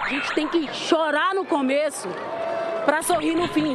[0.00, 2.08] A gente tem que chorar no começo
[2.84, 3.74] para sorrir no fim.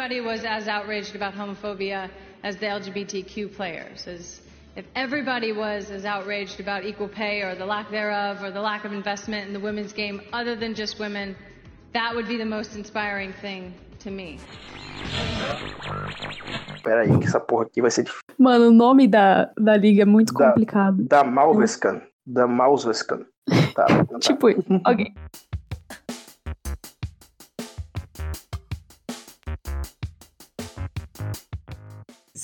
[0.00, 2.08] Everybody was as outraged about homophobia
[2.42, 4.06] as the LGBTQ players.
[4.06, 4.40] As
[4.74, 8.86] if everybody was as outraged about equal pay or the lack thereof or the lack
[8.86, 11.36] of investment in the women's game other than just women,
[11.92, 14.38] that would be the most inspiring thing to me.
[16.82, 18.22] Pera aí, que essa porra aqui vai ser difícil.
[18.38, 21.04] Mano, o nome da, da liga é muito da, complicado.
[21.04, 22.00] Da Malvescan.
[22.26, 23.26] Da Mausvescan.
[23.74, 24.18] Tá, tá.
[24.18, 24.46] tipo,
[24.86, 25.12] ok.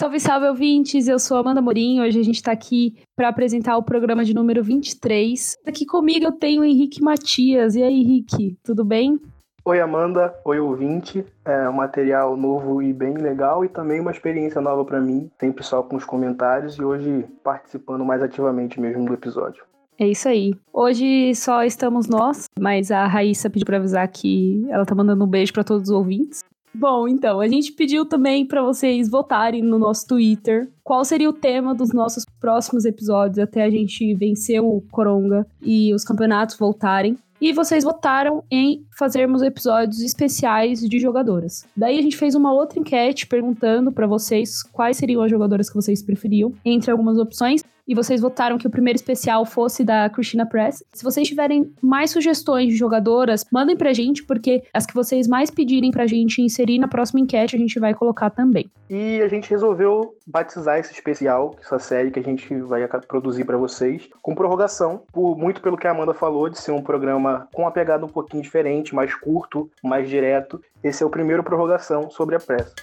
[0.06, 1.08] Salve, salve, ouvintes!
[1.08, 2.00] Eu sou Amanda Morim.
[2.00, 5.56] Hoje a gente está aqui para apresentar o programa de número 23.
[5.66, 7.74] Aqui comigo eu tenho o Henrique Matias.
[7.74, 9.18] E aí, Henrique, tudo bem?
[9.64, 10.32] Oi, Amanda.
[10.44, 11.26] Oi, ouvinte.
[11.44, 15.28] É um material novo e bem legal e também uma experiência nova para mim.
[15.40, 19.64] Sempre só com os comentários e hoje participando mais ativamente mesmo do episódio.
[19.98, 20.54] É isso aí.
[20.72, 25.28] Hoje só estamos nós, mas a Raíssa pediu para avisar que ela tá mandando um
[25.28, 26.44] beijo para todos os ouvintes.
[26.78, 31.32] Bom, então, a gente pediu também para vocês votarem no nosso Twitter qual seria o
[31.32, 37.16] tema dos nossos próximos episódios até a gente vencer o Coronga e os campeonatos voltarem.
[37.40, 41.64] E vocês votaram em fazermos episódios especiais de jogadoras.
[41.74, 45.76] Daí a gente fez uma outra enquete perguntando para vocês quais seriam as jogadoras que
[45.76, 50.46] vocês preferiam, entre algumas opções e vocês votaram que o primeiro especial fosse da Christina
[50.46, 50.82] Press.
[50.92, 55.50] Se vocês tiverem mais sugestões de jogadoras, mandem pra gente, porque as que vocês mais
[55.50, 58.70] pedirem pra gente inserir na próxima enquete, a gente vai colocar também.
[58.88, 63.56] E a gente resolveu batizar esse especial, essa série que a gente vai produzir para
[63.56, 67.62] vocês, com prorrogação, por muito pelo que a Amanda falou, de ser um programa com
[67.62, 70.60] uma pegada um pouquinho diferente, mais curto, mais direto.
[70.82, 72.74] Esse é o primeiro prorrogação sobre a pressa.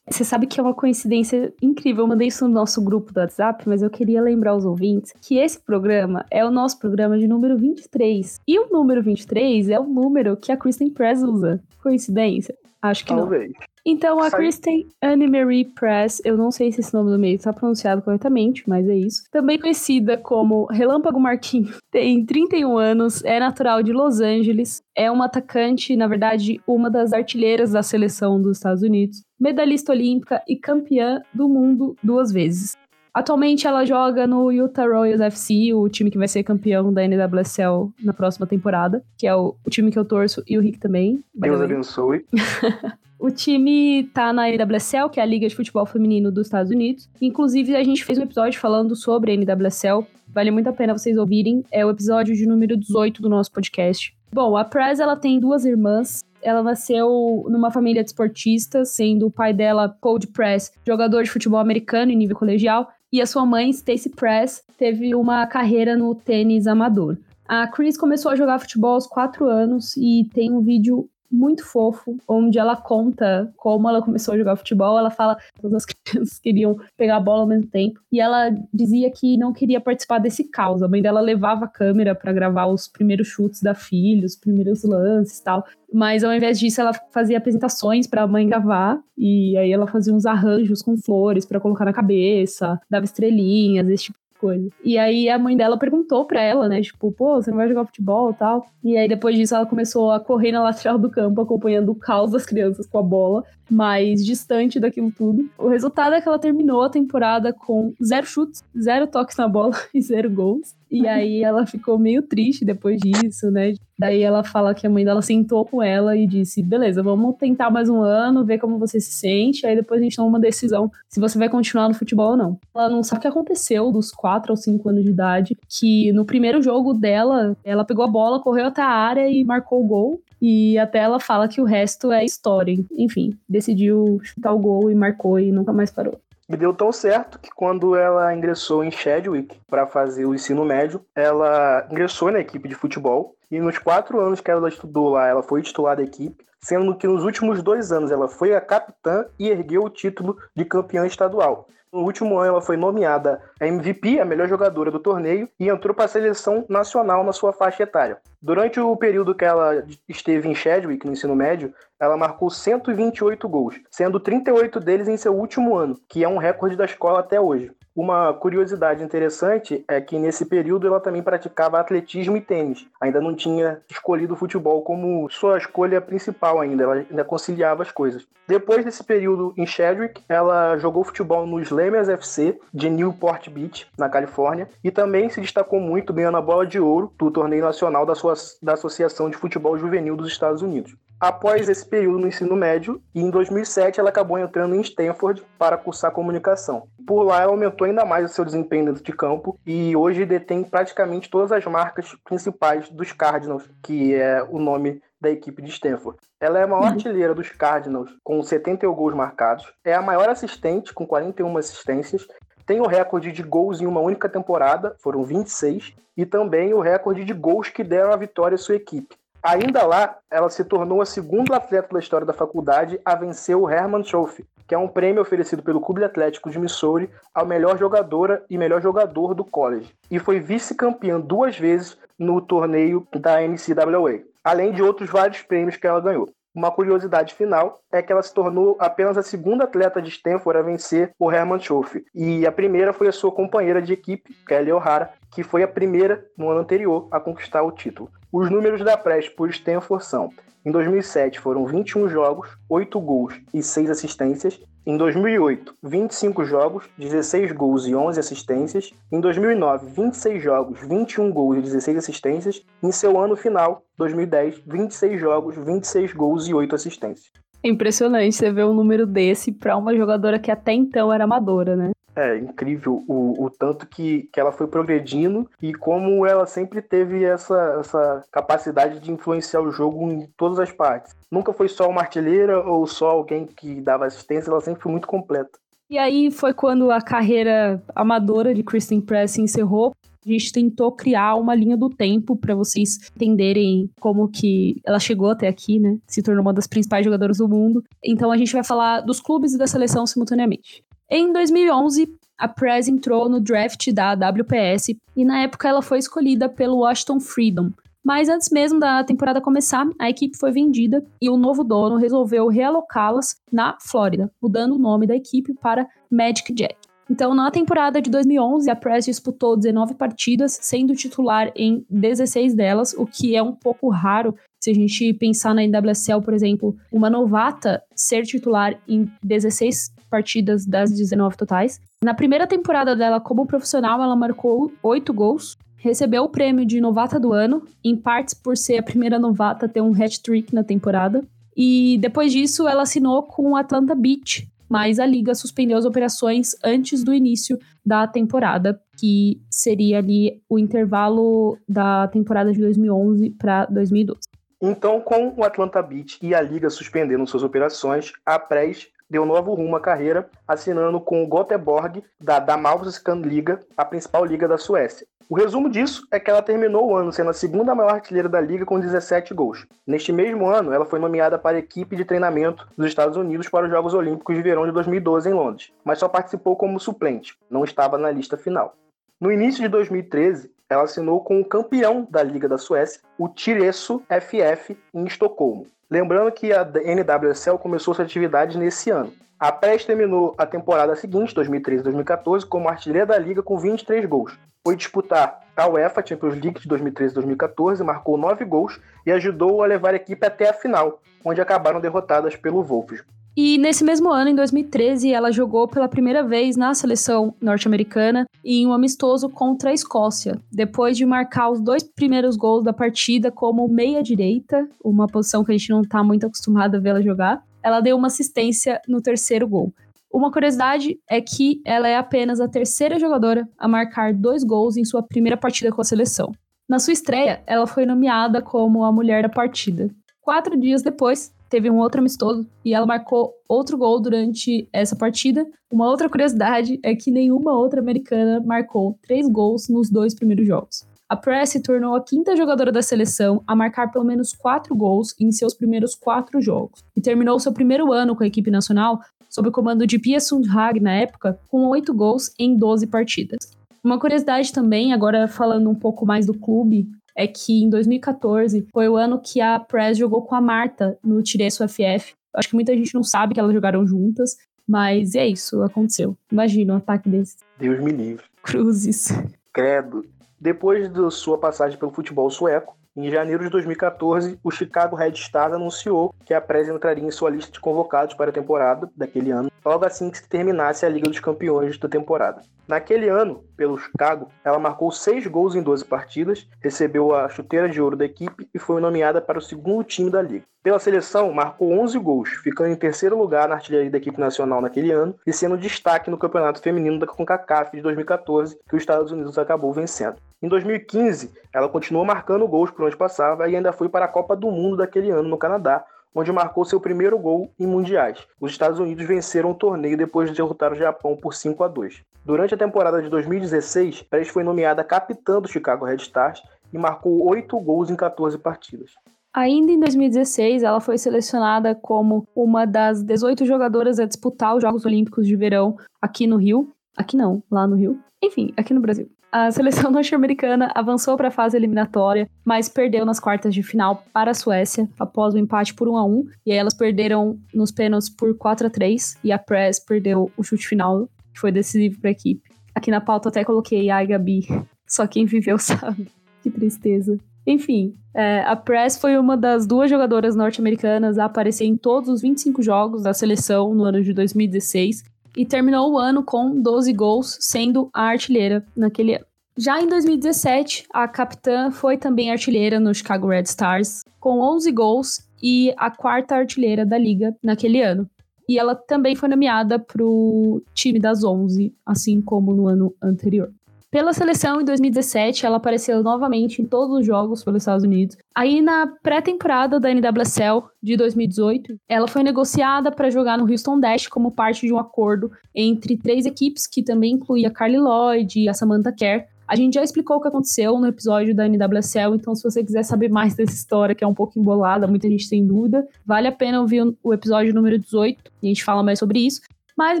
[0.16, 2.04] Você sabe que é uma coincidência incrível.
[2.04, 5.36] Eu mandei isso no nosso grupo do WhatsApp, mas eu queria lembrar aos ouvintes que
[5.36, 8.40] esse programa é o nosso programa de número 23.
[8.48, 11.62] E o número 23 é o número que a Kristen Press usa.
[11.82, 12.56] Coincidência?
[12.80, 13.52] Acho que Talvez.
[13.52, 13.75] não.
[13.88, 17.52] Então, a Kristen Anne Marie Press, eu não sei se esse nome do meio está
[17.52, 19.22] pronunciado corretamente, mas é isso.
[19.30, 25.26] Também conhecida como Relâmpago Marquinho, tem 31 anos, é natural de Los Angeles, é uma
[25.26, 31.22] atacante, na verdade, uma das artilheiras da seleção dos Estados Unidos, medalhista olímpica e campeã
[31.32, 32.76] do mundo duas vezes.
[33.14, 37.92] Atualmente ela joga no Utah Royals FC, o time que vai ser campeão da NWSL
[38.02, 41.22] na próxima temporada, que é o, o time que eu torço e o Rick também.
[41.32, 42.26] Deus abençoe.
[43.18, 47.08] O time tá na NWSL, que é a Liga de Futebol Feminino dos Estados Unidos.
[47.20, 50.06] Inclusive, a gente fez um episódio falando sobre a NWSL.
[50.28, 51.64] Vale muito a pena vocês ouvirem.
[51.72, 54.14] É o episódio de número 18 do nosso podcast.
[54.32, 56.20] Bom, a Prez, ela tem duas irmãs.
[56.42, 61.58] Ela nasceu numa família de esportistas, sendo o pai dela, Cold Press, jogador de futebol
[61.58, 66.66] americano em nível colegial, e a sua mãe, Stacey Press, teve uma carreira no tênis
[66.66, 67.16] amador.
[67.48, 72.16] A Chris começou a jogar futebol aos 4 anos e tem um vídeo muito fofo,
[72.28, 74.98] onde ela conta como ela começou a jogar futebol.
[74.98, 78.00] Ela fala que todas as crianças queriam pegar a bola ao mesmo tempo.
[78.10, 80.82] E ela dizia que não queria participar desse caos.
[80.82, 84.82] A mãe dela levava a câmera para gravar os primeiros chutes da filha, os primeiros
[84.84, 85.64] lances e tal.
[85.92, 89.00] Mas ao invés disso, ela fazia apresentações para a mãe gravar.
[89.16, 94.04] E aí ela fazia uns arranjos com flores para colocar na cabeça, dava estrelinhas, esse
[94.04, 94.68] tipo coisa.
[94.84, 96.80] E aí a mãe dela perguntou pra ela, né?
[96.80, 98.66] Tipo, pô, você não vai jogar futebol e tal.
[98.84, 102.30] E aí depois disso ela começou a correr na lateral do campo, acompanhando o caos
[102.30, 105.48] das crianças com a bola, mais distante daquilo tudo.
[105.58, 109.74] O resultado é que ela terminou a temporada com zero chutes, zero toques na bola
[109.92, 110.76] e zero gols.
[110.90, 113.74] E aí ela ficou meio triste depois disso, né?
[113.98, 117.70] Daí ela fala que a mãe dela sentou com ela e disse: beleza, vamos tentar
[117.70, 120.90] mais um ano, ver como você se sente, aí depois a gente toma uma decisão
[121.08, 122.58] se você vai continuar no futebol ou não.
[122.74, 126.24] Ela não sabe o que aconteceu dos 4 ou 5 anos de idade, que no
[126.24, 130.20] primeiro jogo dela, ela pegou a bola, correu até a área e marcou o gol.
[130.40, 132.76] E até ela fala que o resto é história.
[132.92, 136.20] Enfim, decidiu chutar o gol e marcou e nunca mais parou.
[136.48, 141.04] E deu tão certo que quando ela ingressou em Chadwick para fazer o ensino médio,
[141.12, 143.34] ela ingressou na equipe de futebol.
[143.50, 147.06] E nos quatro anos que ela estudou lá, ela foi titular da equipe, sendo que
[147.06, 151.66] nos últimos dois anos ela foi a capitã e ergueu o título de campeã estadual.
[151.96, 155.94] No último ano, ela foi nomeada a MVP, a melhor jogadora do torneio, e entrou
[155.94, 158.18] para a seleção nacional na sua faixa etária.
[158.40, 163.80] Durante o período que ela esteve em Chadwick, no ensino médio, ela marcou 128 gols,
[163.90, 167.72] sendo 38 deles em seu último ano, que é um recorde da escola até hoje.
[167.96, 172.86] Uma curiosidade interessante é que nesse período ela também praticava atletismo e tênis.
[173.00, 178.26] Ainda não tinha escolhido futebol como sua escolha principal ainda, ela ainda conciliava as coisas.
[178.46, 184.10] Depois desse período em Chadwick, ela jogou futebol no Slammers FC de Newport Beach, na
[184.10, 188.14] Califórnia, e também se destacou muito ganhando a bola de ouro do torneio nacional da,
[188.14, 190.94] sua, da Associação de Futebol Juvenil dos Estados Unidos.
[191.18, 195.78] Após esse período no ensino médio, e em 2007 ela acabou entrando em Stanford para
[195.78, 196.88] cursar comunicação.
[197.06, 200.62] Por lá ela aumentou ainda mais o seu desempenho dentro de campo e hoje detém
[200.62, 206.18] praticamente todas as marcas principais dos Cardinals, que é o nome da equipe de Stanford.
[206.38, 206.88] Ela é a maior uhum.
[206.88, 212.28] artilheira dos Cardinals, com 71 gols marcados, é a maior assistente, com 41 assistências,
[212.66, 217.24] tem o recorde de gols em uma única temporada, foram 26, e também o recorde
[217.24, 221.06] de gols que deram a vitória à sua equipe, Ainda lá, ela se tornou a
[221.06, 225.22] segunda atleta da história da faculdade a vencer o Herman Trophy, que é um prêmio
[225.22, 230.18] oferecido pelo Clube Atlético de Missouri ao melhor jogadora e melhor jogador do college, e
[230.18, 236.00] foi vice-campeã duas vezes no torneio da NCAA, além de outros vários prêmios que ela
[236.00, 236.28] ganhou.
[236.56, 240.62] Uma curiosidade final é que ela se tornou apenas a segunda atleta de Stanford a
[240.62, 242.06] vencer o Herman Trophy.
[242.14, 246.24] E a primeira foi a sua companheira de equipe, Kelly O'Hara, que foi a primeira
[246.34, 248.10] no ano anterior a conquistar o título.
[248.32, 250.30] Os números da Prest por Stanford são:
[250.66, 254.60] em 2007 foram 21 jogos, 8 gols e 6 assistências.
[254.84, 258.92] Em 2008, 25 jogos, 16 gols e 11 assistências.
[259.12, 262.62] Em 2009, 26 jogos, 21 gols e 16 assistências.
[262.82, 267.30] Em seu ano final, 2010, 26 jogos, 26 gols e 8 assistências.
[267.62, 271.74] É impressionante você ver um número desse para uma jogadora que até então era amadora,
[271.74, 271.90] né?
[272.14, 277.24] É incrível o, o tanto que, que ela foi progredindo e como ela sempre teve
[277.24, 281.14] essa, essa capacidade de influenciar o jogo em todas as partes.
[281.30, 285.06] Nunca foi só uma artilheira ou só alguém que dava assistência, ela sempre foi muito
[285.06, 285.58] completa.
[285.88, 289.92] E aí foi quando a carreira amadora de Kristen Press se encerrou.
[290.26, 295.30] A gente tentou criar uma linha do tempo para vocês entenderem como que ela chegou
[295.30, 295.98] até aqui, né?
[296.04, 297.84] Se tornou uma das principais jogadoras do mundo.
[298.04, 300.82] Então a gente vai falar dos clubes e da seleção simultaneamente.
[301.08, 306.48] Em 2011, a Press entrou no draft da WPS e na época ela foi escolhida
[306.48, 307.70] pelo Washington Freedom.
[308.04, 312.48] Mas antes mesmo da temporada começar, a equipe foi vendida e o novo dono resolveu
[312.48, 316.85] realocá-las na Flórida, mudando o nome da equipe para Magic Jack.
[317.08, 322.94] Então, na temporada de 2011, a Press disputou 19 partidas, sendo titular em 16 delas,
[322.94, 327.08] o que é um pouco raro se a gente pensar na NWSL, por exemplo, uma
[327.08, 331.80] novata ser titular em 16 partidas das 19 totais.
[332.02, 337.20] Na primeira temporada dela como profissional, ela marcou 8 gols, recebeu o prêmio de novata
[337.20, 341.24] do ano, em partes por ser a primeira novata a ter um hat-trick na temporada.
[341.56, 346.50] E depois disso, ela assinou com o Atlanta Beach, mas a liga suspendeu as operações
[346.64, 353.66] antes do início da temporada, que seria ali o intervalo da temporada de 2011 para
[353.66, 354.20] 2012.
[354.60, 359.54] Então, com o Atlanta Beach e a liga suspendendo suas operações, a Prez deu novo
[359.54, 365.06] rumo à carreira, assinando com o Göteborg da Damallskan Liga, a principal liga da Suécia.
[365.28, 368.40] O resumo disso é que ela terminou o ano sendo a segunda maior artilheira da
[368.40, 369.66] liga com 17 gols.
[369.84, 373.66] Neste mesmo ano, ela foi nomeada para a equipe de treinamento dos Estados Unidos para
[373.66, 377.64] os Jogos Olímpicos de Verão de 2012 em Londres, mas só participou como suplente, não
[377.64, 378.76] estava na lista final.
[379.20, 384.00] No início de 2013, ela assinou com o campeão da Liga da Suécia, o Tireso
[384.08, 385.66] FF, em Estocolmo.
[385.90, 389.12] Lembrando que a NWSL começou suas atividades nesse ano.
[389.38, 394.38] A PES terminou a temporada seguinte, 2013-2014, como artilheira da liga com 23 gols.
[394.66, 399.92] Foi disputar a UEFA Champions League de 2013-2014, marcou 9 gols e ajudou a levar
[399.92, 403.04] a equipe até a final, onde acabaram derrotadas pelo Wolves.
[403.36, 408.66] E nesse mesmo ano, em 2013, ela jogou pela primeira vez na seleção norte-americana em
[408.66, 413.68] um amistoso contra a Escócia, depois de marcar os dois primeiros gols da partida como
[413.68, 417.96] meia-direita, uma posição que a gente não está muito acostumado a vê-la jogar ela deu
[417.96, 419.74] uma assistência no terceiro gol.
[420.12, 424.84] Uma curiosidade é que ela é apenas a terceira jogadora a marcar dois gols em
[424.84, 426.32] sua primeira partida com a seleção.
[426.68, 429.90] Na sua estreia, ela foi nomeada como a mulher da partida.
[430.20, 435.46] Quatro dias depois, teve um outro amistoso e ela marcou outro gol durante essa partida.
[435.70, 440.86] Uma outra curiosidade é que nenhuma outra americana marcou três gols nos dois primeiros jogos.
[441.08, 445.14] A Press se tornou a quinta jogadora da seleção a marcar pelo menos quatro gols
[445.20, 448.98] em seus primeiros quatro jogos e terminou seu primeiro ano com a equipe nacional
[449.36, 453.50] sob o comando de Pia Sundhag na época, com oito gols em 12 partidas.
[453.84, 458.88] Uma curiosidade também, agora falando um pouco mais do clube, é que em 2014 foi
[458.88, 462.14] o ano que a Press jogou com a Marta no Tireço FF.
[462.34, 466.16] Acho que muita gente não sabe que elas jogaram juntas, mas é isso, aconteceu.
[466.32, 467.36] Imagina um ataque desse.
[467.58, 468.24] Deus me livre.
[468.42, 469.08] Cruzes.
[469.52, 470.02] Credo.
[470.40, 475.52] Depois da sua passagem pelo futebol sueco, em janeiro de 2014, o Chicago Red Stars
[475.52, 479.50] anunciou que a Prez entraria em sua lista de convocados para a temporada daquele ano,
[479.64, 482.40] logo assim que se terminasse a Liga dos Campeões da temporada.
[482.66, 487.80] Naquele ano, pelo Chicago, ela marcou 6 gols em 12 partidas, recebeu a chuteira de
[487.80, 490.44] ouro da equipe e foi nomeada para o segundo time da liga.
[490.66, 494.90] Pela seleção, marcou 11 gols, ficando em terceiro lugar na artilharia da equipe nacional naquele
[494.90, 499.38] ano e sendo destaque no campeonato feminino da CONCACAF de 2014, que os Estados Unidos
[499.38, 500.16] acabou vencendo.
[500.42, 504.34] Em 2015, ela continuou marcando gols por onde passava e ainda foi para a Copa
[504.34, 508.26] do Mundo daquele ano no Canadá, onde marcou seu primeiro gol em mundiais.
[508.40, 512.02] Os Estados Unidos venceram o torneio depois de derrotar o Japão por 5 a 2.
[512.24, 516.42] Durante a temporada de 2016, Pérez foi nomeada capitã do Chicago Red Stars
[516.72, 518.90] e marcou 8 gols em 14 partidas.
[519.36, 524.86] Ainda em 2016, ela foi selecionada como uma das 18 jogadoras a disputar os Jogos
[524.86, 526.72] Olímpicos de Verão aqui no Rio.
[526.96, 528.00] Aqui não, lá no Rio.
[528.24, 529.10] Enfim, aqui no Brasil.
[529.30, 534.30] A seleção norte-americana avançou para a fase eliminatória, mas perdeu nas quartas de final para
[534.30, 537.70] a Suécia após o um empate por 1 a 1 e aí elas perderam nos
[537.70, 542.00] pênaltis por 4 a 3 e a Press perdeu o chute final, que foi decisivo
[542.00, 542.48] para a equipe.
[542.74, 544.46] Aqui na pauta até coloquei ai Gabi,
[544.88, 546.08] só quem viveu sabe.
[546.42, 547.18] Que tristeza.
[547.46, 552.20] Enfim, é, a Press foi uma das duas jogadoras norte-americanas a aparecer em todos os
[552.20, 555.04] 25 jogos da seleção no ano de 2016
[555.36, 559.26] e terminou o ano com 12 gols, sendo a artilheira naquele ano.
[559.58, 565.26] Já em 2017, a capitã foi também artilheira no Chicago Red Stars, com 11 gols
[565.42, 568.08] e a quarta artilheira da liga naquele ano.
[568.48, 573.52] E ela também foi nomeada para o time das 11, assim como no ano anterior.
[573.88, 578.16] Pela seleção, em 2017, ela apareceu novamente em todos os jogos pelos Estados Unidos.
[578.34, 584.08] Aí, na pré-temporada da NWSL de 2018, ela foi negociada para jogar no Houston Dash
[584.08, 588.54] como parte de um acordo entre três equipes, que também incluía Carly Lloyd e a
[588.54, 589.24] Samantha Kerr.
[589.48, 592.82] A gente já explicou o que aconteceu no episódio da NWSL, então se você quiser
[592.82, 596.32] saber mais dessa história, que é um pouco embolada, muita gente tem dúvida, vale a
[596.32, 599.42] pena ouvir o episódio número 18, e a gente fala mais sobre isso.
[599.76, 600.00] Mas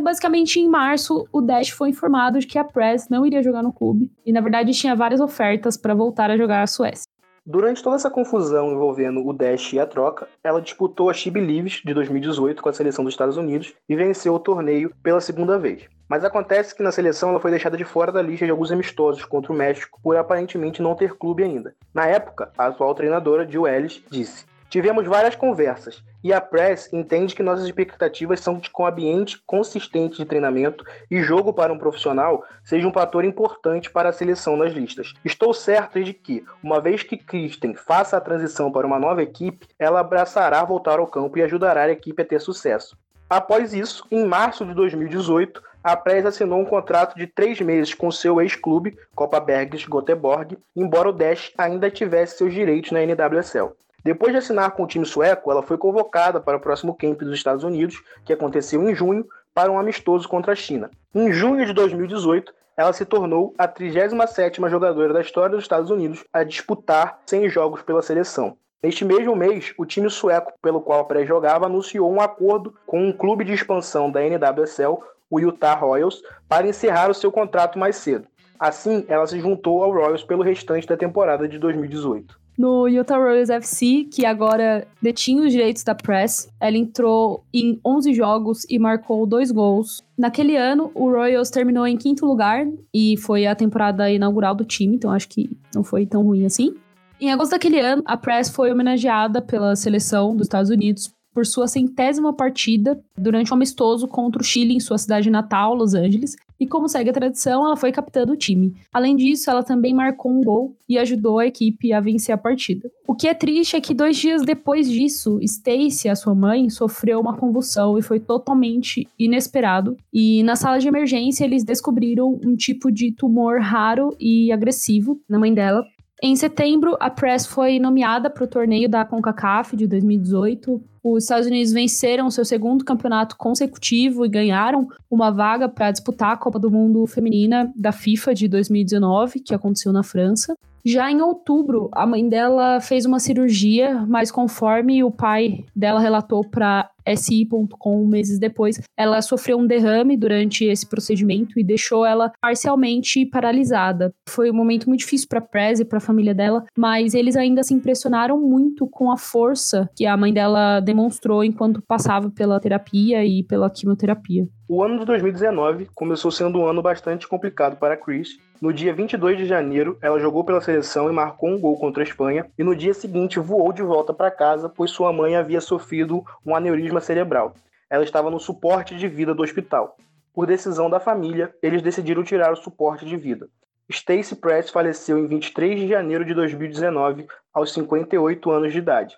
[0.00, 3.72] basicamente em março o Dash foi informado de que a Press não iria jogar no
[3.72, 7.04] clube e na verdade tinha várias ofertas para voltar a jogar a Suécia.
[7.48, 11.80] Durante toda essa confusão envolvendo o Dash e a troca, ela disputou a She Believes
[11.84, 15.84] de 2018 com a seleção dos Estados Unidos e venceu o torneio pela segunda vez.
[16.08, 19.24] Mas acontece que na seleção ela foi deixada de fora da lista de alguns amistosos
[19.24, 21.72] contra o México por aparentemente não ter clube ainda.
[21.94, 27.36] Na época, a atual treinadora Jill Ellis disse: Tivemos várias conversas e a Press entende
[27.36, 31.78] que nossas expectativas são de que um ambiente consistente de treinamento e jogo para um
[31.78, 35.14] profissional seja um fator importante para a seleção nas listas.
[35.24, 39.68] Estou certa de que, uma vez que Kristen faça a transição para uma nova equipe,
[39.78, 42.96] ela abraçará voltar ao campo e ajudará a equipe a ter sucesso.
[43.30, 48.10] Após isso, em março de 2018, a Press assinou um contrato de três meses com
[48.10, 53.72] seu ex-clube, Copa Bergs Göteborg, embora o Dash ainda tivesse seus direitos na NWSL.
[54.06, 57.34] Depois de assinar com o time sueco, ela foi convocada para o próximo camp dos
[57.34, 60.88] Estados Unidos, que aconteceu em junho, para um amistoso contra a China.
[61.12, 66.24] Em junho de 2018, ela se tornou a 37ª jogadora da história dos Estados Unidos
[66.32, 68.56] a disputar 100 jogos pela seleção.
[68.80, 73.08] Neste mesmo mês, o time sueco pelo qual a pré jogava anunciou um acordo com
[73.08, 77.96] um clube de expansão da NWSL, o Utah Royals, para encerrar o seu contrato mais
[77.96, 78.28] cedo.
[78.56, 83.50] Assim, ela se juntou ao Royals pelo restante da temporada de 2018 no Utah Royals
[83.50, 86.48] FC, que agora detinha os direitos da Press.
[86.60, 90.02] Ela entrou em 11 jogos e marcou dois gols.
[90.16, 94.96] Naquele ano, o Royals terminou em quinto lugar e foi a temporada inaugural do time,
[94.96, 96.74] então acho que não foi tão ruim assim.
[97.20, 101.68] Em agosto daquele ano, a Press foi homenageada pela seleção dos Estados Unidos por sua
[101.68, 106.66] centésima partida durante um amistoso contra o Chile em sua cidade natal, Los Angeles, e
[106.66, 108.74] como segue a tradição, ela foi capitã do time.
[108.92, 112.90] Além disso, ela também marcou um gol e ajudou a equipe a vencer a partida.
[113.06, 117.20] O que é triste é que dois dias depois disso, Stacy, a sua mãe, sofreu
[117.20, 119.96] uma convulsão e foi totalmente inesperado.
[120.12, 125.38] E na sala de emergência, eles descobriram um tipo de tumor raro e agressivo na
[125.38, 125.84] mãe dela,
[126.22, 130.82] em setembro, a Press foi nomeada para o torneio da CONCACAF de 2018.
[131.04, 136.36] Os Estados Unidos venceram seu segundo campeonato consecutivo e ganharam uma vaga para disputar a
[136.36, 140.56] Copa do Mundo Feminina da FIFA de 2019, que aconteceu na França.
[140.84, 146.44] Já em outubro, a mãe dela fez uma cirurgia, mas conforme o pai dela relatou
[146.48, 153.24] para SI.com meses depois, ela sofreu um derrame durante esse procedimento e deixou ela parcialmente
[153.26, 154.12] paralisada.
[154.28, 157.62] Foi um momento muito difícil para Prez e para a família dela, mas eles ainda
[157.62, 163.24] se impressionaram muito com a força que a mãe dela demonstrou enquanto passava pela terapia
[163.24, 164.48] e pela quimioterapia.
[164.68, 168.36] O ano de 2019 começou sendo um ano bastante complicado para Chris.
[168.60, 172.06] No dia 22 de janeiro, ela jogou pela seleção e marcou um gol contra a
[172.06, 176.24] Espanha, e no dia seguinte voou de volta para casa, pois sua mãe havia sofrido
[176.44, 177.54] um aneurisma cerebral.
[177.90, 179.96] Ela estava no suporte de vida do hospital.
[180.32, 183.46] Por decisão da família, eles decidiram tirar o suporte de vida.
[183.92, 189.16] Stacey Press faleceu em 23 de janeiro de 2019, aos 58 anos de idade.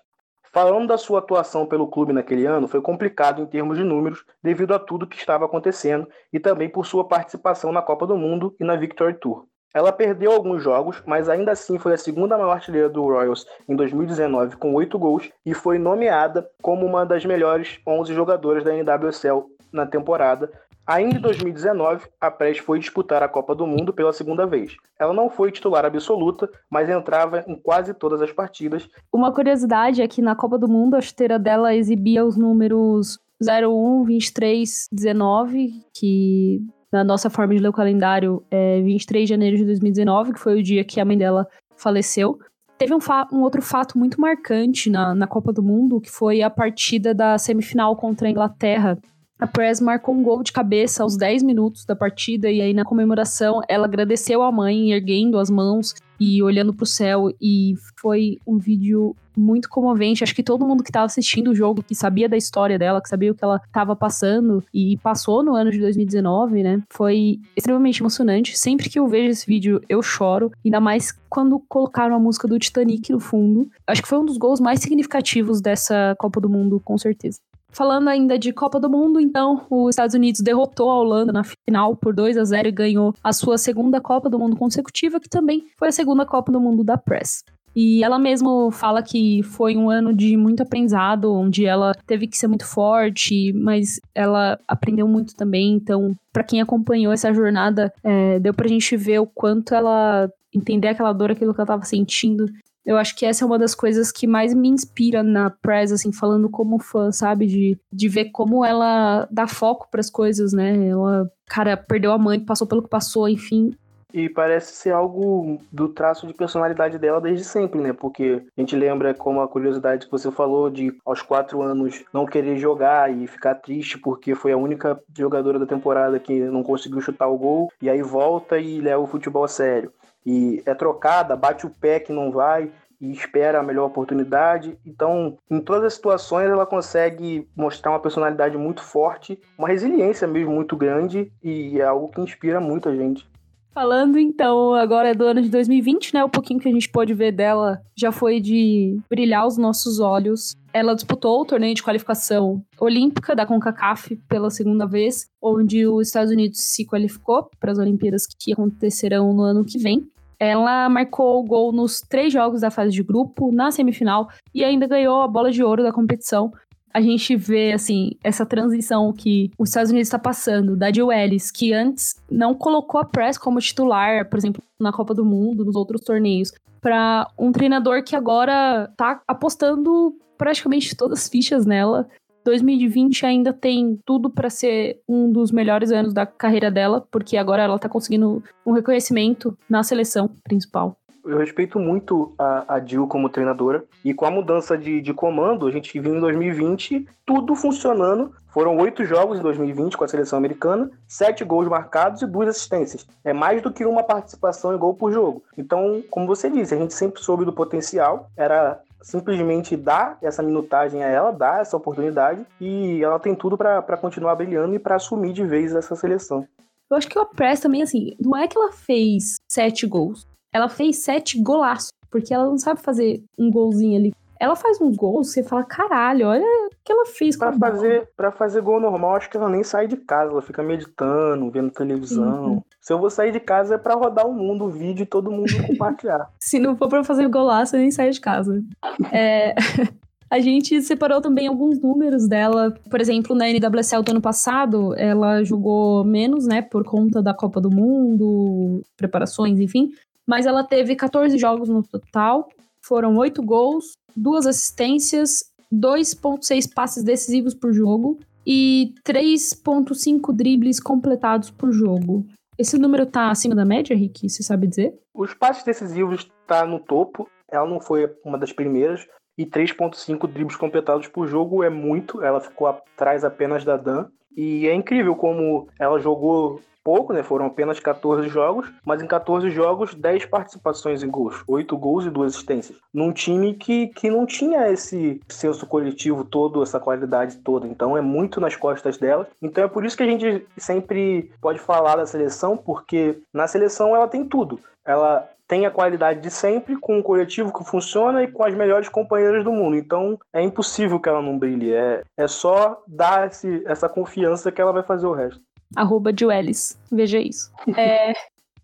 [0.51, 4.73] Falando da sua atuação pelo clube naquele ano, foi complicado em termos de números, devido
[4.73, 8.63] a tudo que estava acontecendo e também por sua participação na Copa do Mundo e
[8.63, 9.45] na Victory Tour.
[9.71, 13.75] Ela perdeu alguns jogos, mas ainda assim foi a segunda maior artilheira do Royals em
[13.75, 19.45] 2019 com oito gols e foi nomeada como uma das melhores 11 jogadoras da NWSL
[19.71, 20.51] na temporada,
[20.89, 24.75] Ainda em 2019, a Press foi disputar a Copa do Mundo pela segunda vez.
[24.97, 28.89] Ela não foi titular absoluta, mas entrava em quase todas as partidas.
[29.13, 34.03] Uma curiosidade é que na Copa do Mundo a chuteira dela exibia os números 01,
[34.03, 36.59] 23, 19, que
[36.91, 40.59] na nossa forma de ler o calendário é 23 de janeiro de 2019, que foi
[40.59, 42.39] o dia que a mãe dela faleceu.
[42.79, 42.99] Teve um,
[43.31, 47.37] um outro fato muito marcante na, na Copa do Mundo, que foi a partida da
[47.37, 48.97] semifinal contra a Inglaterra,
[49.39, 52.83] a Press marcou um gol de cabeça aos 10 minutos da partida e aí na
[52.83, 58.37] comemoração ela agradeceu a mãe erguendo as mãos e olhando para o céu e foi
[58.45, 60.21] um vídeo muito comovente.
[60.21, 63.07] Acho que todo mundo que estava assistindo o jogo, que sabia da história dela, que
[63.07, 66.83] sabia o que ela estava passando e passou no ano de 2019, né?
[66.89, 68.59] Foi extremamente emocionante.
[68.59, 72.59] Sempre que eu vejo esse vídeo, eu choro, ainda mais quando colocaram a música do
[72.59, 73.69] Titanic no fundo.
[73.87, 77.39] Acho que foi um dos gols mais significativos dessa Copa do Mundo, com certeza.
[77.71, 81.95] Falando ainda de Copa do Mundo, então, os Estados Unidos derrotou a Holanda na final
[81.95, 85.65] por 2 a 0 e ganhou a sua segunda Copa do Mundo consecutiva, que também
[85.77, 87.43] foi a segunda Copa do Mundo da Press.
[87.75, 92.37] E ela mesmo fala que foi um ano de muito aprendizado, onde ela teve que
[92.37, 95.73] ser muito forte, mas ela aprendeu muito também.
[95.73, 100.87] Então, para quem acompanhou essa jornada, é, deu pra gente ver o quanto ela entender
[100.87, 102.45] aquela dor, aquilo que ela tava sentindo.
[102.89, 106.11] Eu acho que essa é uma das coisas que mais me inspira na Press, assim,
[106.11, 107.45] falando como fã, sabe?
[107.45, 110.87] De, de ver como ela dá foco para as coisas, né?
[110.87, 113.75] Ela, cara, perdeu a mãe, passou pelo que passou, enfim.
[114.11, 117.93] E parece ser algo do traço de personalidade dela desde sempre, né?
[117.93, 122.25] Porque a gente lembra como a curiosidade que você falou de aos quatro anos não
[122.25, 127.01] querer jogar e ficar triste porque foi a única jogadora da temporada que não conseguiu
[127.01, 129.93] chutar o gol e aí volta e leva o futebol a sério
[130.25, 134.77] e é trocada, bate o pé que não vai e espera a melhor oportunidade.
[134.85, 140.51] Então, em todas as situações, ela consegue mostrar uma personalidade muito forte, uma resiliência mesmo
[140.51, 143.27] muito grande e é algo que inspira muito a gente.
[143.73, 146.23] Falando então agora é do ano de 2020, né?
[146.23, 150.55] O pouquinho que a gente pôde ver dela já foi de brilhar os nossos olhos.
[150.73, 156.31] Ela disputou o torneio de qualificação olímpica da CONCACAF pela segunda vez, onde os Estados
[156.31, 160.07] Unidos se qualificou para as Olimpíadas que acontecerão no ano que vem.
[160.39, 164.87] Ela marcou o gol nos três jogos da fase de grupo, na semifinal, e ainda
[164.87, 166.51] ganhou a bola de ouro da competição,
[166.93, 171.51] a gente vê, assim, essa transição que os Estados Unidos está passando, da Jill Ellis,
[171.51, 175.75] que antes não colocou a Press como titular, por exemplo, na Copa do Mundo, nos
[175.75, 182.07] outros torneios, para um treinador que agora tá apostando praticamente todas as fichas nela.
[182.45, 187.63] 2020 ainda tem tudo para ser um dos melhores anos da carreira dela, porque agora
[187.63, 193.29] ela tá conseguindo um reconhecimento na seleção principal eu respeito muito a, a Jill como
[193.29, 193.83] treinadora.
[194.03, 198.33] E com a mudança de, de comando, a gente viu em 2020 tudo funcionando.
[198.47, 203.05] Foram oito jogos em 2020 com a seleção americana, sete gols marcados e duas assistências.
[203.23, 205.43] É mais do que uma participação em gol por jogo.
[205.57, 208.29] Então, como você disse, a gente sempre soube do potencial.
[208.35, 213.97] Era simplesmente dar essa minutagem a ela, dar essa oportunidade e ela tem tudo para
[213.97, 216.45] continuar brilhando e para assumir de vez essa seleção.
[216.89, 220.69] Eu acho que o Press também, assim, não é que ela fez sete gols ela
[220.69, 224.13] fez sete golaços, porque ela não sabe fazer um golzinho ali.
[224.39, 228.31] Ela faz uns gols, você fala, caralho, olha o que ela fez pra fazer Pra
[228.31, 232.45] fazer gol normal, acho que ela nem sai de casa, ela fica meditando, vendo televisão.
[232.45, 232.61] Uhum.
[232.79, 235.29] Se eu vou sair de casa é para rodar o mundo, o vídeo e todo
[235.29, 236.29] mundo compartilhar.
[236.39, 238.63] Se não for pra fazer golaço, eu nem saio de casa.
[239.11, 239.53] é...
[240.31, 242.71] A gente separou também alguns números dela.
[242.87, 247.59] Por exemplo, na NWSL do ano passado, ela jogou menos, né, por conta da Copa
[247.59, 249.91] do Mundo, preparações, enfim
[250.29, 252.47] mas ela teve 14 jogos no total,
[252.85, 255.39] foram 8 gols, 2 assistências,
[255.73, 262.27] 2,6 passes decisivos por jogo e 3,5 dribles completados por jogo.
[262.59, 264.29] Esse número tá acima da média, Rick?
[264.29, 264.93] Você sabe dizer?
[265.15, 267.27] Os passes decisivos tá no topo.
[267.51, 269.07] Ela não foi uma das primeiras.
[269.35, 272.21] E 3.5 dribles completados por jogo é muito.
[272.21, 274.09] Ela ficou atrás apenas da Dan.
[274.35, 277.21] E é incrível como ela jogou pouco, né?
[277.21, 282.09] Foram apenas 14 jogos, mas em 14 jogos, 10 participações em gols, 8 gols e
[282.09, 282.77] 2 assistências.
[282.93, 287.67] Num time que, que não tinha esse senso coletivo todo, essa qualidade toda.
[287.67, 289.27] Então é muito nas costas dela.
[289.41, 293.95] Então é por isso que a gente sempre pode falar da seleção, porque na seleção
[293.95, 294.59] ela tem tudo.
[294.85, 298.87] Ela tem a qualidade de sempre, com um coletivo que funciona e com as melhores
[298.87, 299.75] companheiras do mundo.
[299.75, 301.73] Então é impossível que ela não brilhe.
[301.73, 305.41] É, é só dar esse, essa confiança que ela vai fazer o resto
[305.75, 306.79] arroba Joelis.
[306.91, 307.51] Veja isso.
[307.77, 308.13] É,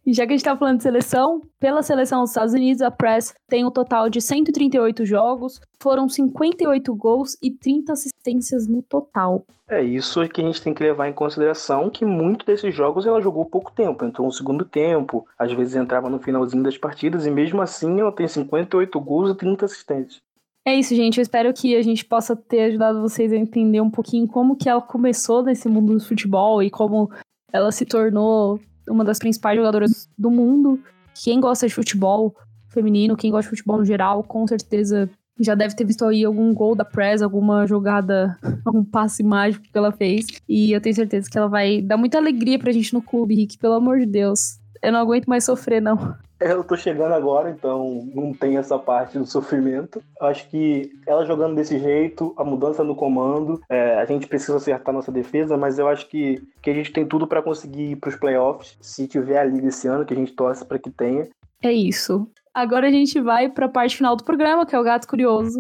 [0.05, 2.91] e já que a gente tá falando de seleção, pela seleção dos Estados Unidos, a
[2.91, 9.43] Press tem um total de 138 jogos, foram 58 gols e 30 assistências no total.
[9.67, 13.19] É isso que a gente tem que levar em consideração, que muitos desses jogos ela
[13.19, 17.31] jogou pouco tempo, entrou no segundo tempo, às vezes entrava no finalzinho das partidas, e
[17.31, 20.21] mesmo assim ela tem 58 gols e 30 assistências.
[20.67, 21.19] É isso, gente.
[21.19, 24.67] Eu espero que a gente possa ter ajudado vocês a entender um pouquinho como que
[24.67, 27.11] ela começou nesse mundo do futebol e como
[27.53, 30.79] ela se tornou uma das principais jogadoras do mundo.
[31.23, 32.35] Quem gosta de futebol
[32.69, 36.53] feminino, quem gosta de futebol no geral, com certeza já deve ter visto aí algum
[36.53, 40.25] gol da Press, alguma jogada, algum passe mágico que ela fez.
[40.47, 43.57] E eu tenho certeza que ela vai dar muita alegria pra gente no clube, Rick,
[43.57, 44.59] pelo amor de Deus.
[44.81, 46.15] Eu não aguento mais sofrer, não.
[46.39, 50.03] Eu tô chegando agora, então não tem essa parte do sofrimento.
[50.19, 54.93] Acho que ela jogando desse jeito, a mudança no comando, é, a gente precisa acertar
[54.93, 58.15] nossa defesa, mas eu acho que, que a gente tem tudo para conseguir ir pros
[58.15, 61.27] playoffs, se tiver a liga esse ano, que a gente torce para que tenha.
[61.63, 62.29] É isso.
[62.53, 65.57] Agora a gente vai para a parte final do programa, que é o Gato Curioso.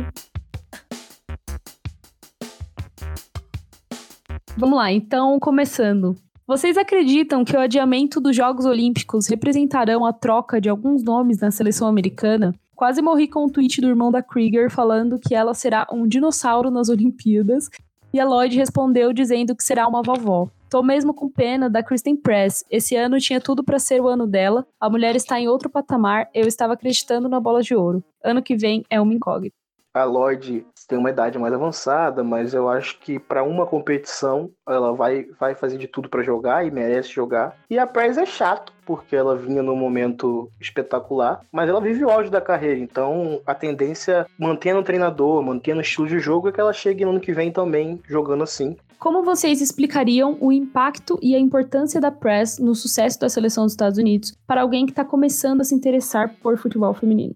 [4.57, 6.15] Vamos lá, então começando.
[6.47, 11.49] Vocês acreditam que o adiamento dos Jogos Olímpicos representarão a troca de alguns nomes na
[11.49, 12.53] seleção americana?
[12.75, 16.69] Quase morri com um tweet do irmão da Krieger falando que ela será um dinossauro
[16.69, 17.67] nas Olimpíadas,
[18.13, 20.47] e a Lloyd respondeu dizendo que será uma vovó.
[20.69, 22.63] Tô mesmo com pena da Kristen Press.
[22.69, 24.67] Esse ano tinha tudo para ser o ano dela.
[24.79, 26.29] A mulher está em outro patamar.
[26.31, 28.03] Eu estava acreditando na bola de ouro.
[28.23, 29.64] Ano que vem é uma incógnita
[29.95, 34.93] a Lloyd tem uma idade mais avançada, mas eu acho que para uma competição ela
[34.93, 37.55] vai, vai fazer de tudo para jogar e merece jogar.
[37.69, 42.09] E a Price é chato, porque ela vinha num momento espetacular, mas ela vive o
[42.09, 46.51] auge da carreira, então a tendência, mantendo o treinador, mantendo o estilo de jogo, é
[46.51, 48.75] que ela chegue no ano que vem também jogando assim.
[48.99, 53.73] Como vocês explicariam o impacto e a importância da Press no sucesso da seleção dos
[53.73, 57.35] Estados Unidos para alguém que está começando a se interessar por futebol feminino?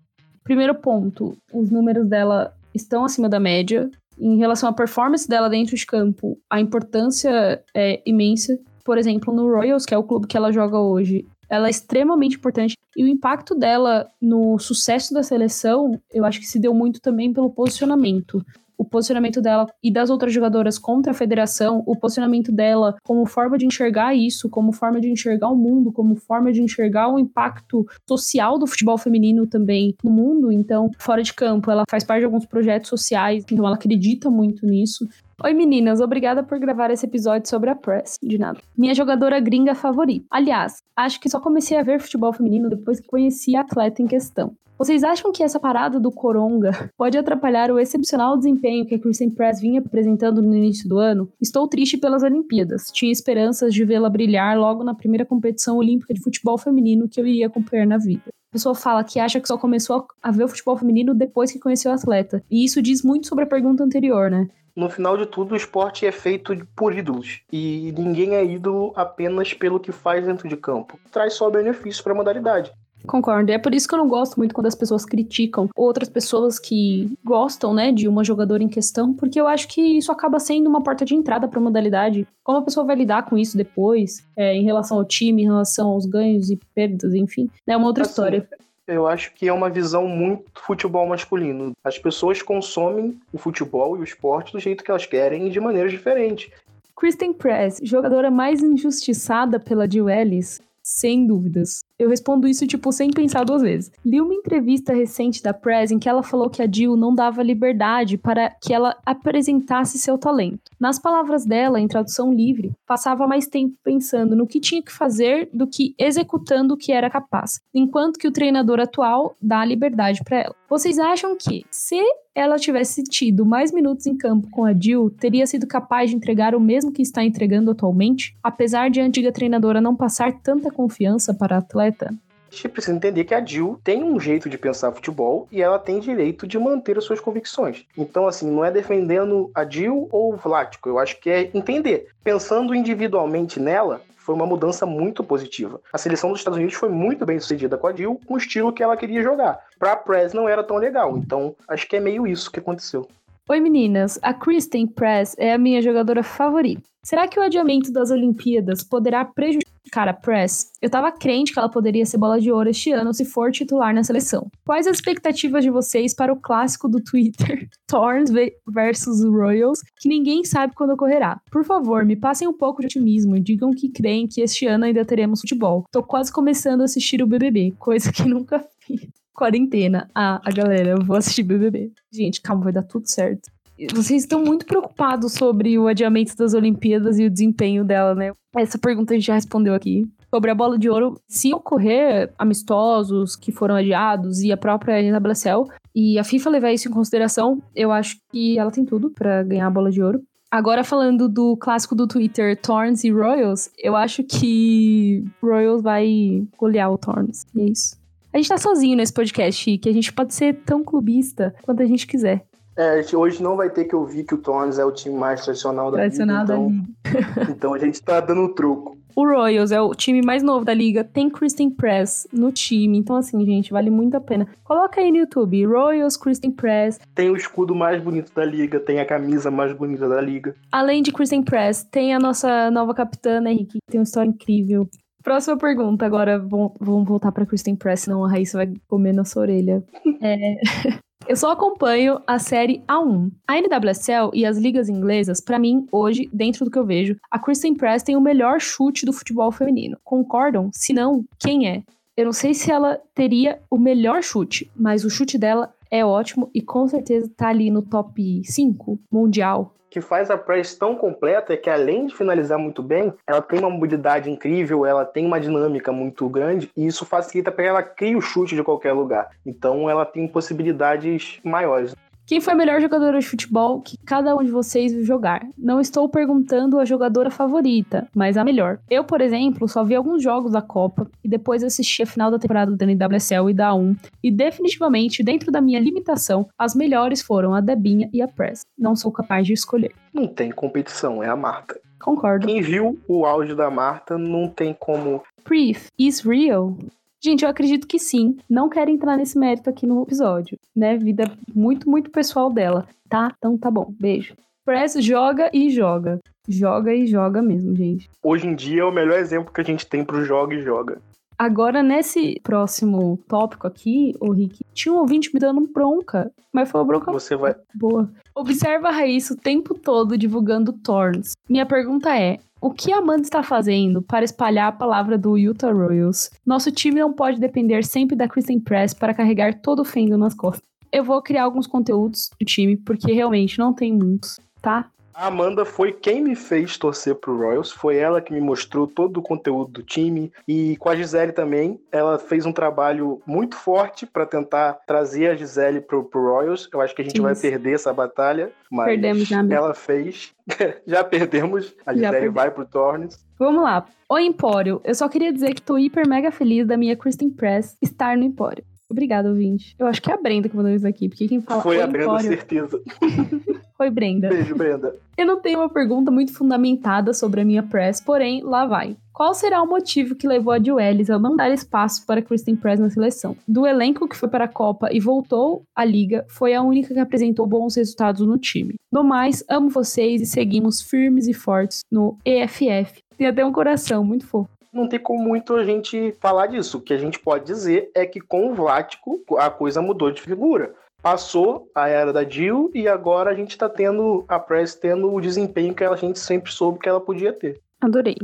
[0.49, 3.87] Primeiro ponto, os números dela estão acima da média.
[4.19, 8.57] Em relação à performance dela dentro de campo, a importância é imensa.
[8.83, 12.37] Por exemplo, no Royals, que é o clube que ela joga hoje, ela é extremamente
[12.37, 12.75] importante.
[12.97, 17.31] E o impacto dela no sucesso da seleção, eu acho que se deu muito também
[17.31, 18.43] pelo posicionamento
[18.79, 23.57] o posicionamento dela e das outras jogadoras contra a federação, o posicionamento dela como forma
[23.57, 27.85] de enxergar isso, como forma de enxergar o mundo, como forma de enxergar o impacto
[28.07, 30.49] social do futebol feminino também no mundo.
[30.49, 34.65] Então, fora de campo, ela faz parte de alguns projetos sociais, então ela acredita muito
[34.65, 35.05] nisso.
[35.41, 38.17] Oi meninas, obrigada por gravar esse episódio sobre a Press.
[38.21, 38.59] De nada.
[38.77, 40.25] Minha jogadora gringa favorita.
[40.29, 44.07] Aliás, acho que só comecei a ver futebol feminino depois que conheci a atleta em
[44.07, 44.53] questão.
[44.77, 49.29] Vocês acham que essa parada do Coronga pode atrapalhar o excepcional desempenho que a Kristen
[49.29, 51.29] Press vinha apresentando no início do ano?
[51.39, 52.91] Estou triste pelas Olimpíadas.
[52.91, 57.25] Tinha esperanças de vê-la brilhar logo na primeira competição olímpica de futebol feminino que eu
[57.25, 58.23] iria acompanhar na vida.
[58.27, 61.59] A pessoa fala que acha que só começou a ver o futebol feminino depois que
[61.59, 62.43] conheceu o atleta.
[62.51, 64.49] E isso diz muito sobre a pergunta anterior, né?
[64.79, 67.41] No final de tudo, o esporte é feito por ídolos.
[67.51, 70.99] E ninguém é ídolo apenas pelo que faz dentro de campo.
[71.11, 72.71] Traz só benefício para a modalidade.
[73.07, 73.49] Concordo.
[73.49, 76.59] E é por isso que eu não gosto muito quando as pessoas criticam outras pessoas
[76.59, 80.69] que gostam, né, de uma jogadora em questão, porque eu acho que isso acaba sendo
[80.69, 82.27] uma porta de entrada para a modalidade.
[82.43, 85.89] Como a pessoa vai lidar com isso depois, é, em relação ao time, em relação
[85.89, 88.47] aos ganhos e perdas, enfim, é uma outra assim, história.
[88.89, 91.73] Eu acho que é uma visão muito futebol masculino.
[91.83, 95.59] As pessoas consomem o futebol e o esporte do jeito que elas querem e de
[95.59, 96.51] maneiras diferentes.
[96.95, 100.59] Kristen Press, jogadora mais injustiçada pela Jill Ellis,
[100.91, 101.85] Sem dúvidas.
[101.99, 103.91] Eu respondo isso, tipo, sem pensar duas vezes.
[104.03, 107.43] Li uma entrevista recente da Press em que ela falou que a Jill não dava
[107.43, 110.71] liberdade para que ela apresentasse seu talento.
[110.79, 115.47] Nas palavras dela, em tradução livre, passava mais tempo pensando no que tinha que fazer
[115.53, 120.37] do que executando o que era capaz, enquanto que o treinador atual dá liberdade para
[120.37, 120.55] ela.
[120.67, 122.01] Vocês acham que, se
[122.39, 126.55] ela tivesse tido mais minutos em campo com a Jill, teria sido capaz de entregar
[126.55, 131.33] o mesmo que está entregando atualmente, apesar de a antiga treinadora não passar tanta confiança
[131.33, 132.13] para a atleta?
[132.51, 135.77] A gente precisa entender que a Jill tem um jeito de pensar futebol e ela
[135.77, 137.85] tem direito de manter as suas convicções.
[137.95, 142.07] Então, assim, não é defendendo a Jill ou o Vlático, eu acho que é entender.
[142.23, 145.81] Pensando individualmente nela, foi uma mudança muito positiva.
[145.91, 148.71] A seleção dos Estados Unidos foi muito bem sucedida com a Jill, com o estilo
[148.71, 149.59] que ela queria jogar.
[149.79, 153.07] Para a Press não era tão legal, então acho que é meio isso que aconteceu.
[153.49, 156.83] Oi meninas, a Kristen Press é a minha jogadora favorita.
[157.01, 160.71] Será que o adiamento das Olimpíadas poderá prejudicar a Press?
[160.81, 163.93] Eu tava crente que ela poderia ser bola de ouro este ano se for titular
[163.93, 164.49] na seleção.
[164.65, 168.31] Quais as expectativas de vocês para o clássico do Twitter, Thorns
[168.67, 171.39] versus Royals, que ninguém sabe quando ocorrerá?
[171.51, 174.85] Por favor, me passem um pouco de otimismo e digam que creem que este ano
[174.85, 175.83] ainda teremos futebol.
[175.91, 180.09] Tô quase começando a assistir o BBB, coisa que nunca fiz quarentena.
[180.13, 181.93] Ah, a galera, eu vou assistir BBB.
[182.11, 183.49] Gente, calma, vai dar tudo certo.
[183.93, 188.31] Vocês estão muito preocupados sobre o adiamento das Olimpíadas e o desempenho dela, né?
[188.55, 190.07] Essa pergunta a gente já respondeu aqui.
[190.33, 195.65] Sobre a bola de ouro, se ocorrer amistosos que foram adiados e a própria Blacel
[195.95, 199.67] e a FIFA levar isso em consideração, eu acho que ela tem tudo para ganhar
[199.67, 200.21] a bola de ouro.
[200.51, 206.91] Agora falando do clássico do Twitter, Thorns e Royals, eu acho que Royals vai golear
[206.91, 207.45] o Thorns.
[207.55, 207.97] E é isso.
[208.33, 211.85] A gente tá sozinho nesse podcast, que a gente pode ser tão clubista quanto a
[211.85, 212.45] gente quiser.
[212.79, 215.91] É, hoje não vai ter que ouvir que o Thorns é o time mais tradicional
[215.91, 216.47] da tradicional liga.
[216.47, 217.51] Da então, liga.
[217.51, 218.97] então a gente tá dando um truco.
[219.13, 222.97] O Royals é o time mais novo da liga, tem Kristen Press no time.
[222.97, 224.47] Então, assim, gente, vale muito a pena.
[224.63, 226.97] Coloca aí no YouTube, Royals, Kristen Press.
[227.13, 230.55] Tem o escudo mais bonito da liga, tem a camisa mais bonita da liga.
[230.71, 234.29] Além de Kristen Press, tem a nossa nova capitã, né, Henrique, que tem uma história
[234.29, 234.87] incrível.
[235.21, 239.83] Próxima pergunta, agora vamos voltar para Kristen Press, senão a Raíssa vai comer nossa orelha.
[240.21, 240.99] É...
[241.27, 243.31] Eu só acompanho a série A1.
[243.47, 247.37] A NWSL e as ligas inglesas, para mim, hoje, dentro do que eu vejo, a
[247.37, 249.97] Kristen Press tem o melhor chute do futebol feminino.
[250.03, 250.71] Concordam?
[250.73, 251.83] Se não, quem é?
[252.17, 256.49] Eu não sei se ela teria o melhor chute, mas o chute dela é ótimo
[256.53, 261.53] e com certeza tá ali no top 5 mundial que faz a press tão completa
[261.53, 265.39] é que além de finalizar muito bem, ela tem uma mobilidade incrível, ela tem uma
[265.39, 269.29] dinâmica muito grande e isso facilita para ela criar o chute de qualquer lugar.
[269.45, 271.95] Então ela tem possibilidades maiores.
[272.29, 275.47] Quem foi a melhor jogadora de futebol que cada um de vocês viu jogar?
[275.57, 278.77] Não estou perguntando a jogadora favorita, mas a melhor.
[278.87, 282.37] Eu, por exemplo, só vi alguns jogos da Copa e depois assisti a final da
[282.37, 283.95] temporada da NWSL e da 1.
[284.21, 288.61] E definitivamente, dentro da minha limitação, as melhores foram a Debinha e a Press.
[288.77, 289.95] Não sou capaz de escolher.
[290.13, 291.81] Não tem competição, é a Marta.
[291.99, 292.45] Concordo.
[292.45, 295.23] Quem viu o áudio da Marta não tem como.
[295.43, 296.77] Brief is real.
[297.21, 298.37] Gente, eu acredito que sim.
[298.49, 300.97] Não quero entrar nesse mérito aqui no episódio, né?
[300.97, 303.33] Vida muito, muito pessoal dela, tá?
[303.37, 303.93] Então tá bom.
[303.99, 304.35] Beijo.
[304.63, 306.19] Press joga e joga.
[306.47, 308.09] Joga e joga mesmo, gente.
[308.23, 311.01] Hoje em dia é o melhor exemplo que a gente tem pro joga e joga.
[311.37, 316.81] Agora, nesse próximo tópico aqui, o Rick, tinha um ouvinte me dando bronca, mas foi
[316.81, 317.55] uma bronca Você vai...
[317.73, 318.11] boa.
[318.35, 321.33] Observa a Raíssa o tempo todo divulgando Thorns.
[321.49, 325.71] Minha pergunta é: o que a Amanda está fazendo para espalhar a palavra do Utah
[325.71, 326.29] Royals?
[326.45, 330.33] Nosso time não pode depender sempre da Kristen Press para carregar todo o fendo nas
[330.33, 330.67] costas.
[330.91, 334.91] Eu vou criar alguns conteúdos do time, porque realmente não tem muitos, tá?
[335.19, 339.17] A Amanda foi quem me fez torcer pro Royals, foi ela que me mostrou todo
[339.17, 344.05] o conteúdo do time e com a Gisele também, ela fez um trabalho muito forte
[344.05, 346.69] para tentar trazer a Gisele pro, pro Royals.
[346.71, 347.23] Eu acho que a gente Isso.
[347.23, 350.33] vai perder essa batalha, mas Perdemos já ela fez.
[350.87, 353.19] já perdemos, a Gisele vai pro Tornes.
[353.37, 353.85] Vamos lá.
[354.09, 357.75] O Empório, eu só queria dizer que tô hiper mega feliz da minha Kristen Press
[357.81, 358.63] estar no Empório.
[358.89, 359.75] Obrigada, ouvinte.
[359.77, 361.61] Eu acho que é a Brenda que mandou isso aqui, porque quem fala.
[361.61, 362.29] Foi a Brenda, Empório...
[362.29, 362.81] certeza.
[363.79, 364.27] Foi Brenda.
[364.27, 364.93] Beijo, Brenda.
[365.17, 368.97] Eu não tenho uma pergunta muito fundamentada sobre a minha press, porém, lá vai.
[369.13, 372.89] Qual será o motivo que levou a Joelis a mandar espaço para Kristen Press na
[372.89, 373.37] seleção?
[373.47, 376.99] Do elenco que foi para a Copa e voltou à Liga, foi a única que
[376.99, 378.75] apresentou bons resultados no time.
[378.91, 383.01] No mais, amo vocês e seguimos firmes e fortes no EFF.
[383.17, 386.77] Tem até um coração muito fofo não tem como muito a gente falar disso.
[386.77, 390.21] O que a gente pode dizer é que com o Vlático a coisa mudou de
[390.21, 390.75] figura.
[391.01, 395.21] Passou a era da Jill e agora a gente tá tendo a Press tendo o
[395.21, 397.59] desempenho que a gente sempre soube que ela podia ter.
[397.79, 398.17] Adorei.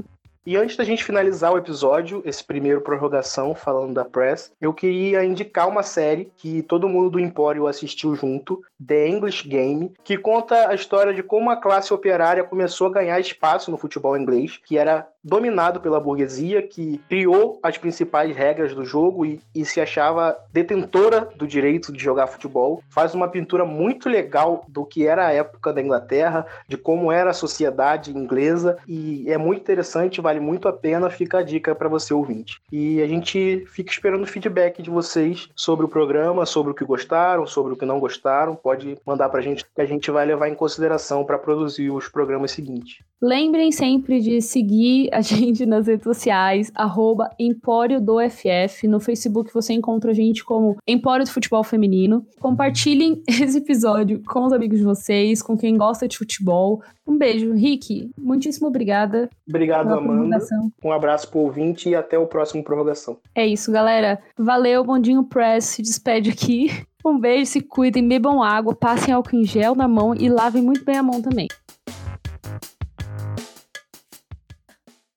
[0.45, 5.25] E antes da gente finalizar o episódio, esse primeiro prorrogação, falando da Press, eu queria
[5.25, 10.69] indicar uma série que todo mundo do Empório assistiu junto, The English Game, que conta
[10.69, 14.77] a história de como a classe operária começou a ganhar espaço no futebol inglês, que
[14.77, 20.37] era dominado pela burguesia, que criou as principais regras do jogo e, e se achava
[20.53, 22.83] detentora do direito de jogar futebol.
[22.91, 27.31] Faz uma pintura muito legal do que era a época da Inglaterra, de como era
[27.31, 31.89] a sociedade inglesa, e é muito interessante, vale muito a pena, fica a dica para
[31.89, 32.59] você ouvinte.
[32.71, 36.85] E a gente fica esperando o feedback de vocês sobre o programa, sobre o que
[36.85, 38.55] gostaram, sobre o que não gostaram.
[38.55, 42.51] Pode mandar pra gente que a gente vai levar em consideração para produzir os programas
[42.51, 42.99] seguintes.
[43.21, 48.87] Lembrem sempre de seguir a gente nas redes sociais, arroba Empório do FF.
[48.87, 52.25] No Facebook você encontra a gente como Empório do Futebol Feminino.
[52.39, 56.81] Compartilhem esse episódio com os amigos de vocês, com quem gosta de futebol.
[57.07, 58.09] Um beijo, Rick.
[58.17, 59.29] Muitíssimo obrigada.
[59.47, 60.37] Obrigado, Amanda.
[60.83, 63.17] Um abraço pro ouvinte e até o próximo prorrogação.
[63.33, 64.19] É isso, galera.
[64.37, 66.67] Valeu, Bondinho Press se despede aqui.
[67.07, 70.83] Um beijo, se cuidem, bebam água, passem álcool em gel na mão e lavem muito
[70.83, 71.47] bem a mão também.